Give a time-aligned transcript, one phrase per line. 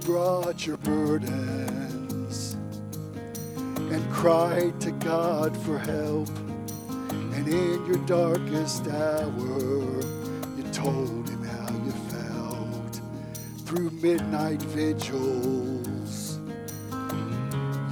[0.00, 2.56] brought your burdens
[3.92, 6.28] and cried to God for help.
[7.34, 10.00] And in your darkest hour,
[10.56, 13.00] you told him how you felt
[13.66, 16.38] through midnight vigils.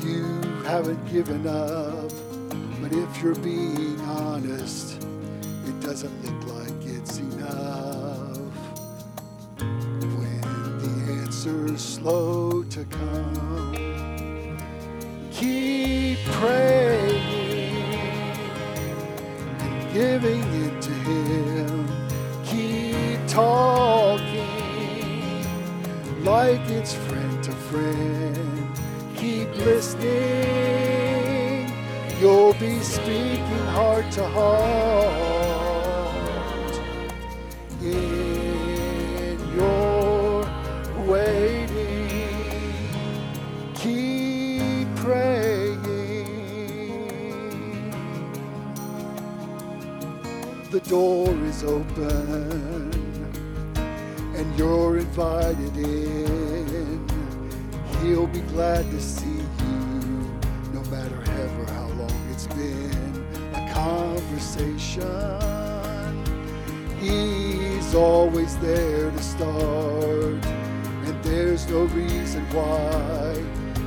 [0.04, 0.24] You
[0.64, 2.10] haven't given up,
[2.80, 5.02] but if you're being honest,
[5.66, 6.63] it doesn't look like
[11.84, 14.58] slow to come,
[15.30, 17.20] keep praying
[19.60, 21.86] and giving it to Him.
[22.46, 24.24] Keep talking
[26.24, 28.70] like it's friend to friend.
[29.16, 30.10] Keep listening.
[32.18, 35.33] You'll be speaking heart to heart
[50.74, 52.90] The door is open
[54.34, 57.08] and you're invited in.
[58.02, 60.32] He'll be glad to see you,
[60.72, 65.06] no matter ever how long it's been a conversation.
[66.98, 73.36] He's always there to start, and there's no reason why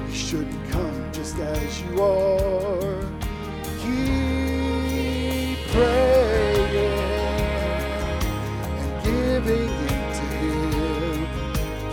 [0.08, 3.02] you shouldn't come just as you are.
[3.82, 4.17] Keep
[9.08, 11.16] giving it to Him.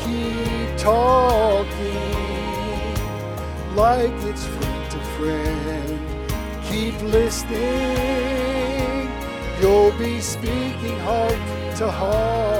[0.04, 2.14] Keep talking
[3.76, 6.00] like it's friend to friend.
[6.68, 8.64] Keep listening.
[9.60, 11.38] You'll be speaking heart
[11.78, 12.53] to heart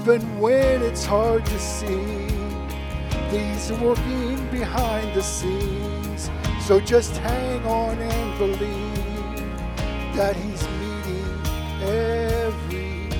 [0.00, 2.26] Even when it's hard to see,
[3.30, 6.30] He's working behind the scenes.
[6.62, 9.44] So just hang on and believe
[10.16, 11.38] that He's meeting
[11.82, 13.10] every.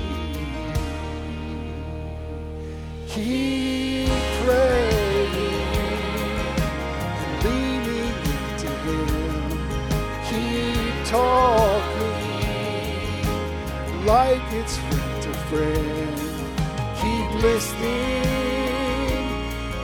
[3.09, 4.09] Keep
[4.47, 5.35] praying
[5.77, 9.53] and leaning into Him.
[10.31, 12.31] Keep talking
[14.07, 16.30] like it's friend to friend.
[17.43, 18.23] Listening.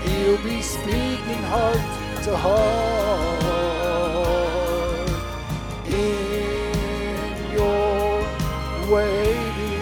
[0.04, 1.80] He'll be speaking heart
[2.24, 3.40] to heart
[5.86, 8.20] in your
[8.92, 9.75] waiting.